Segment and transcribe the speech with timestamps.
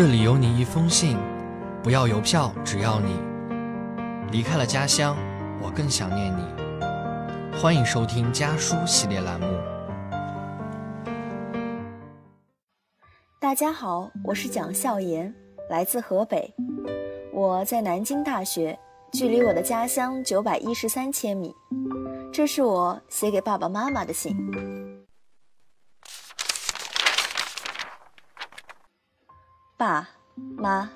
[0.00, 1.18] 这里有你一封信，
[1.82, 3.20] 不要邮票，只要你
[4.32, 5.14] 离开了家乡，
[5.62, 6.42] 我更想念你。
[7.60, 9.46] 欢迎收听家书系列栏目。
[13.38, 15.30] 大家好，我是蒋笑颜，
[15.68, 16.50] 来自河北，
[17.30, 18.78] 我在南京大学，
[19.12, 21.54] 距离我的家乡九百一十三千米。
[22.32, 24.34] 这是我写给爸爸妈妈的信。
[29.80, 30.06] 爸
[30.58, 30.90] 妈，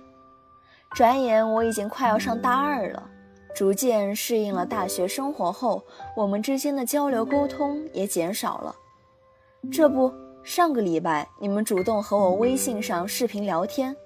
[0.90, 3.02] 转眼我已经快要上大二了，
[3.56, 5.82] 逐渐适应了大学生活后，
[6.14, 8.76] 我们之间的交流沟通也减少了。
[9.72, 10.12] 这不，
[10.42, 13.96] 上个礼拜你们主动和我微信上视频聊天，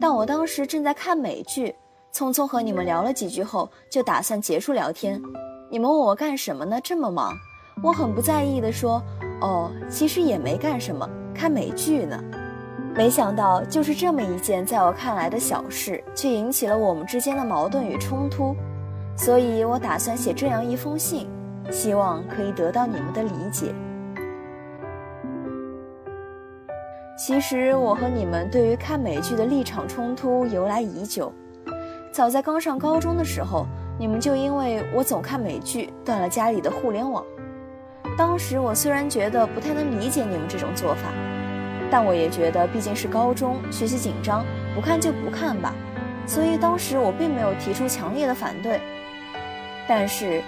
[0.00, 1.72] 但我当时正在看美剧，
[2.12, 5.22] 匆匆和你们聊了几句后，就打算结束聊天。
[5.70, 6.80] 你们问我干什么呢？
[6.82, 7.32] 这么忙，
[7.80, 9.00] 我很不在意的说
[9.40, 12.20] ：“哦，其实也没干什么，看美剧呢。”
[12.94, 18.54] 没想到，就是这么一件在我看来的小事，却引起了我们之间的矛盾与冲突。
[19.16, 21.28] 所以我打算写这样一封信，
[21.70, 23.74] 希望可以得到你们的理解。
[27.16, 31.32] 其实我和你们对于看美剧的立场冲突由来已久，
[32.10, 33.66] 早在刚上高中的时候，
[33.98, 37.24] 你们就因为我总看美剧，断了家里的互联网。
[38.18, 41.39] 当时我虽然觉得不太能理解你们这种做法。
[41.90, 45.74] 但我也觉得，毕竟是高中，学习紧张，不看就不看吧。
[46.26, 48.80] 所以当时我并没有提出强烈的反对。
[49.88, 50.40] 但是，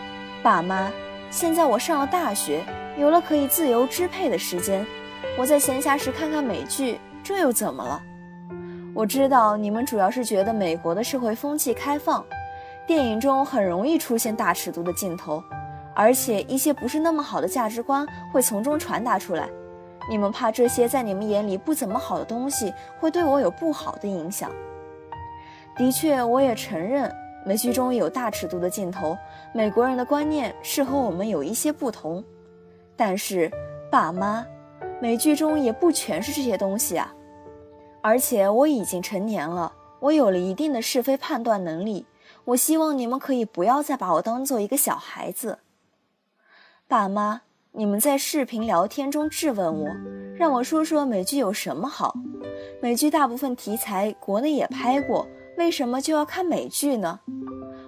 [0.43, 0.91] 爸妈，
[1.31, 2.63] 现在我上了大学，
[2.97, 4.87] 有了可以自由支配的时间，
[5.37, 8.01] 我在闲暇时看看美剧，这又怎么了？
[8.95, 12.25] 我知道你们主要是觉得美国的社会风气开放，
[12.87, 15.43] 电影中很容易出现大尺度的镜头，
[15.95, 19.49] 而且一些不是那么好的价值观会从中传达出来。
[20.09, 24.51] 你们怕这些在你们眼里不怎么好的东西会对我有不好的影响。
[25.77, 27.11] 的确，我也承认
[27.47, 29.17] 美剧中有大尺度的镜头，
[29.55, 32.23] 美国人的观念是和我们有一些不同。
[32.97, 33.51] 但是，
[33.91, 34.45] 爸妈，
[35.01, 37.15] 美剧中也不全是这些东西啊。
[38.03, 42.05] 而且我已经成年了，我有了一定的是非判断能力。
[42.45, 45.61] 我希望你们可以不要再把我当做一个小孩子。
[46.89, 47.43] 爸妈。
[47.75, 49.89] 你们在视频聊天中质问我，
[50.37, 52.15] 让我说说美剧有什么好？
[52.83, 57.19] 美剧大部分题材国内也拍过，为什么就要看美剧呢？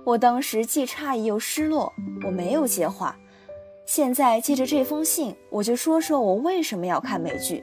[0.03, 1.93] 我当时既诧异又失落，
[2.25, 3.15] 我没有接话。
[3.84, 7.62] 现在借着这封信，我就说说我为什么要看美剧。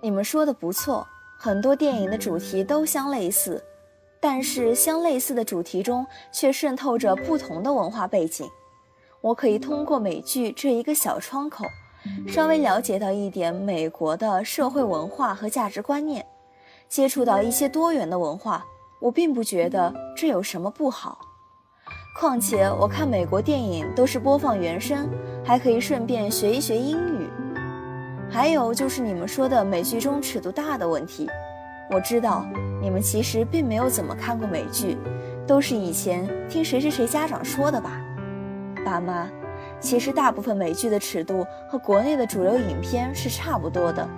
[0.00, 1.04] 你们说的不错，
[1.36, 3.60] 很多电影的主题都相类似，
[4.20, 8.48] 但是相类似的主题中却渗透着不同的文化背景。
[9.22, 11.66] 我可以通过美剧这一个小窗口，
[12.26, 16.24] 稍微了解到一点美国的社会文化和价值观念，
[16.88, 18.64] 接触到一些多元的文化。
[19.00, 21.18] 我并不觉得这有什么不好。
[22.18, 25.08] 况且我看美国电影都是播放原声，
[25.44, 27.28] 还可以顺便学一学英语。
[28.30, 31.28] 还有就是你们说的美剧中尺度大的问题，
[31.90, 32.44] 我知道
[32.80, 34.96] 你们其实并没有怎么看过美剧，
[35.46, 38.00] 都是以前听谁谁谁家长说的吧。
[38.84, 39.28] 爸妈，
[39.80, 44.08] 其实大部分美剧的尺度和国内的主流影片是差不多的，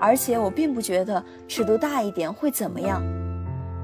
[0.00, 3.02] 而且我并不觉得尺度大一点会怎么样。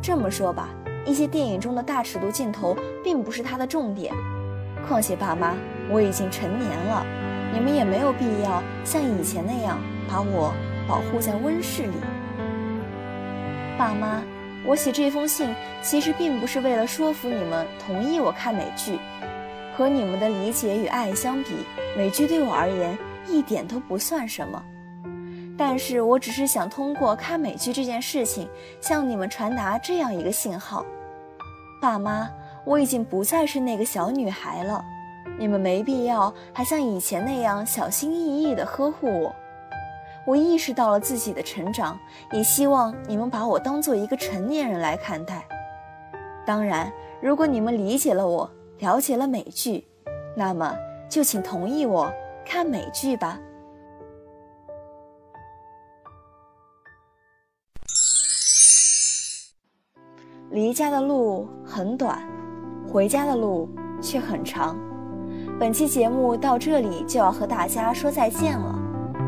[0.03, 0.69] 这么说吧，
[1.05, 4.15] 一些电影中的大尺度镜头并不是它的重点。
[4.87, 5.55] 况且爸妈，
[5.91, 7.05] 我已经成年了，
[7.53, 9.79] 你们也没有必要像以前那样
[10.09, 10.53] 把我
[10.87, 11.95] 保护在温室里。
[13.77, 14.23] 爸妈，
[14.65, 18.99] 我写这封信其实并不是为了说服你们同意我看美剧。
[19.77, 21.51] 和你们的理解与爱相比，
[21.95, 22.97] 美剧对我而言
[23.29, 24.63] 一点都不算什么。
[25.59, 28.49] 但是我只是想通过看美剧这件事情，
[28.81, 30.83] 向你们传达这样一个信号：
[31.79, 32.27] 爸妈，
[32.65, 34.83] 我已经不再是那个小女孩了，
[35.39, 39.35] 你们没必要还像以前那样小心翼翼地呵护我。
[40.27, 41.99] 我意识到了自己的成长，
[42.33, 45.45] 也希望你们把我当做一个成年人来看待。
[46.47, 46.91] 当然，
[47.21, 48.51] 如果你们理解了我。
[48.79, 49.87] 了解了美剧，
[50.37, 50.75] 那么
[51.09, 52.13] 就请同意我
[52.45, 53.39] 看美剧吧。
[60.51, 62.23] 离家的路很短，
[62.89, 63.69] 回家的路
[64.01, 64.77] 却很长。
[65.59, 68.79] 本期节目到这里就要和大家说再见了，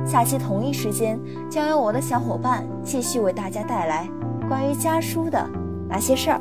[0.06, 1.18] 下期同一时间
[1.50, 4.08] 将由我的小伙伴继续为大家带来
[4.46, 5.44] 关于家书的
[5.88, 6.40] 那些事儿。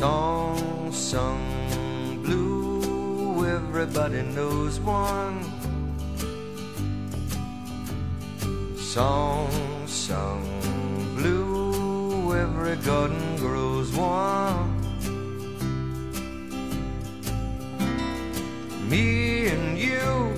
[0.00, 5.44] Song sung blue, everybody knows one.
[8.78, 9.50] Song
[9.86, 10.42] sung
[11.14, 14.72] blue, every garden grows one.
[18.88, 20.32] Me and you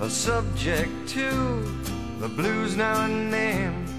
[0.00, 1.28] are subject to
[2.18, 3.91] the blues now and then.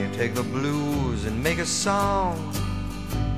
[0.00, 2.34] You take the blues and make a song,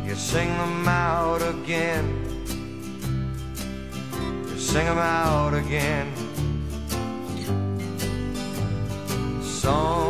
[0.07, 2.07] you sing them out again.
[4.49, 6.13] You sing them out again.
[9.43, 10.02] Song